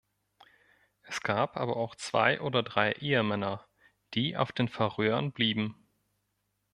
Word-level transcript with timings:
Es 1.03 1.21
gab 1.21 1.57
aber 1.57 1.77
auch 1.77 1.93
zwei 1.93 2.41
oder 2.41 2.63
drei 2.63 2.93
Ehemänner, 2.93 3.67
die 4.15 4.35
auf 4.35 4.51
den 4.51 4.67
Färöern 4.67 5.31
blieben. 5.31 5.75